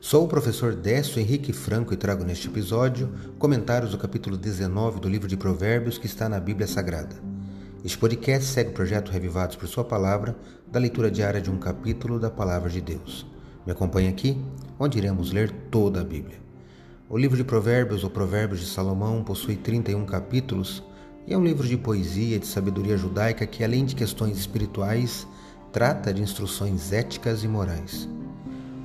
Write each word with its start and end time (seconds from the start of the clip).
Sou 0.00 0.24
o 0.24 0.28
professor 0.28 0.76
Décio 0.76 1.18
Henrique 1.18 1.52
Franco 1.52 1.92
e 1.92 1.96
trago 1.96 2.24
neste 2.24 2.46
episódio 2.46 3.12
comentários 3.36 3.90
do 3.90 3.98
capítulo 3.98 4.36
19 4.36 5.00
do 5.00 5.08
livro 5.08 5.26
de 5.26 5.36
Provérbios 5.36 5.98
que 5.98 6.06
está 6.06 6.28
na 6.28 6.38
Bíblia 6.38 6.68
Sagrada. 6.68 7.16
Este 7.84 7.98
podcast 7.98 8.48
segue 8.48 8.70
o 8.70 8.74
projeto 8.74 9.10
Revivados 9.10 9.56
por 9.56 9.66
Sua 9.66 9.82
Palavra, 9.82 10.36
da 10.68 10.78
leitura 10.78 11.10
diária 11.10 11.40
de 11.40 11.50
um 11.50 11.58
capítulo 11.58 12.20
da 12.20 12.30
Palavra 12.30 12.70
de 12.70 12.80
Deus. 12.80 13.26
Me 13.66 13.72
acompanhe 13.72 14.08
aqui, 14.08 14.40
onde 14.78 14.98
iremos 14.98 15.32
ler 15.32 15.50
toda 15.68 16.00
a 16.00 16.04
Bíblia. 16.04 16.38
O 17.08 17.18
livro 17.18 17.36
de 17.36 17.42
Provérbios 17.42 18.04
ou 18.04 18.10
Provérbios 18.10 18.60
de 18.60 18.66
Salomão 18.66 19.24
possui 19.24 19.56
31 19.56 20.06
capítulos 20.06 20.80
e 21.26 21.34
é 21.34 21.36
um 21.36 21.44
livro 21.44 21.66
de 21.66 21.76
poesia 21.76 22.36
e 22.36 22.38
de 22.38 22.46
sabedoria 22.46 22.96
judaica 22.96 23.44
que, 23.48 23.64
além 23.64 23.84
de 23.84 23.96
questões 23.96 24.38
espirituais, 24.38 25.26
trata 25.72 26.14
de 26.14 26.22
instruções 26.22 26.92
éticas 26.92 27.42
e 27.42 27.48
morais. 27.48 28.08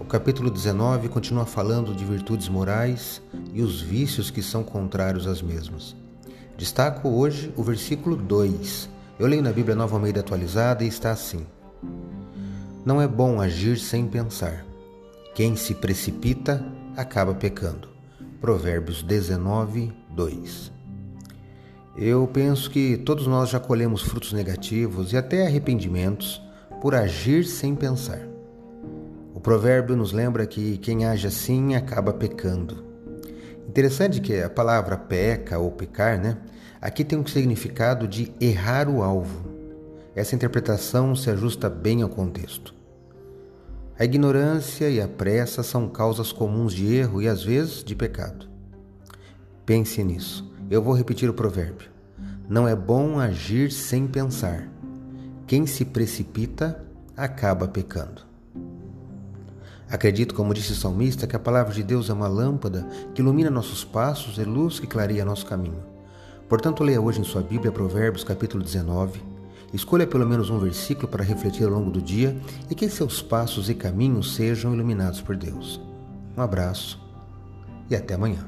O 0.04 0.06
capítulo 0.06 0.52
19 0.52 1.08
continua 1.08 1.46
falando 1.46 1.96
de 1.96 2.04
virtudes 2.04 2.50
morais 2.50 3.22
e 3.54 3.62
os 3.62 3.82
vícios 3.82 4.30
que 4.30 4.44
são 4.44 4.62
contrários 4.62 5.26
às 5.26 5.42
mesmas. 5.42 5.96
Destaco 6.58 7.08
hoje 7.08 7.54
o 7.56 7.64
versículo 7.64 8.18
2. 8.18 8.90
Eu 9.18 9.28
leio 9.28 9.42
na 9.42 9.54
Bíblia 9.54 9.78
Nova 9.78 9.96
Almeida 9.96 10.20
atualizada 10.20 10.84
e 10.84 10.90
está 10.90 11.12
assim: 11.12 11.48
Não 12.86 13.02
é 13.02 13.08
bom 13.08 13.40
agir 13.40 13.80
sem 13.80 14.06
pensar. 14.06 14.66
Quem 15.34 15.56
se 15.56 15.74
precipita 15.74 16.64
acaba 16.98 17.34
pecando. 17.34 17.88
Provérbios 18.42 19.02
19, 19.02 19.94
2. 20.10 20.72
Eu 21.96 22.28
penso 22.28 22.70
que 22.70 22.98
todos 22.98 23.26
nós 23.26 23.50
já 23.50 23.60
colhemos 23.60 24.02
frutos 24.02 24.34
negativos 24.34 25.14
e 25.14 25.18
até 25.18 25.48
arrependimentos 25.48 26.42
por 26.82 26.94
agir 26.94 27.46
sem 27.46 27.74
pensar. 27.74 28.33
Provérbio 29.44 29.98
nos 29.98 30.14
lembra 30.14 30.48
que 30.48 30.78
quem 30.78 31.06
age 31.06 31.28
assim 31.28 31.76
acaba 31.76 32.14
pecando. 32.14 32.82
Interessante 33.68 34.22
que 34.22 34.42
a 34.42 34.50
palavra 34.50 34.96
peca 34.96 35.60
ou 35.60 35.70
pecar, 35.70 36.18
né? 36.18 36.38
Aqui 36.80 37.04
tem 37.04 37.20
um 37.20 37.28
significado 37.28 38.08
de 38.08 38.32
errar 38.40 38.88
o 38.88 39.04
alvo. 39.04 39.52
Essa 40.16 40.34
interpretação 40.34 41.14
se 41.14 41.30
ajusta 41.30 41.70
bem 41.70 42.02
ao 42.02 42.08
contexto. 42.08 42.74
A 44.00 44.06
ignorância 44.06 44.90
e 44.90 45.02
a 45.02 45.10
pressa 45.10 45.62
são 45.62 45.90
causas 45.90 46.32
comuns 46.32 46.74
de 46.74 46.96
erro 46.96 47.22
e 47.22 47.28
às 47.28 47.44
vezes 47.44 47.84
de 47.84 47.94
pecado. 47.94 48.48
Pense 49.66 50.02
nisso. 50.06 50.50
Eu 50.70 50.82
vou 50.82 50.94
repetir 50.94 51.30
o 51.30 51.34
provérbio. 51.34 51.90
Não 52.48 52.66
é 52.66 52.78
bom 52.78 53.20
agir 53.20 53.74
sem 53.74 54.08
pensar. 54.08 54.70
Quem 55.46 55.66
se 55.66 55.84
precipita 55.84 56.82
acaba 57.18 57.68
pecando. 57.68 58.33
Acredito, 59.94 60.34
como 60.34 60.56
disse 60.56 60.72
o 60.72 60.76
salmista, 60.76 61.28
que 61.28 61.36
a 61.36 61.40
palavra 61.40 61.72
de 61.72 61.84
Deus 61.84 62.10
é 62.10 62.14
uma 62.14 62.28
lâmpada 62.28 62.84
que 63.14 63.22
ilumina 63.22 63.52
nossos 63.52 63.84
passos 63.84 64.40
e 64.40 64.44
luz 64.44 64.80
que 64.80 64.88
clareia 64.88 65.24
nosso 65.24 65.46
caminho. 65.46 65.84
Portanto, 66.50 66.84
leia 66.84 67.00
hoje 67.00 67.22
em 67.22 67.24
sua 67.24 67.44
Bíblia 67.44 67.72
Provérbios 67.72 68.24
capítulo 68.24 68.64
19. 68.64 69.22
Escolha 69.72 70.08
pelo 70.08 70.28
menos 70.28 70.50
um 70.50 70.58
versículo 70.58 71.08
para 71.08 71.24
refletir 71.24 71.66
ao 71.66 71.70
longo 71.70 71.92
do 71.92 72.02
dia 72.02 72.36
e 72.72 72.74
que 72.74 72.90
seus 72.90 73.22
passos 73.22 73.70
e 73.70 73.76
caminhos 73.76 74.34
sejam 74.34 74.74
iluminados 74.74 75.22
por 75.22 75.36
Deus. 75.36 75.80
Um 76.36 76.42
abraço 76.42 77.00
e 77.88 77.96
até 77.96 78.16
amanhã. 78.16 78.48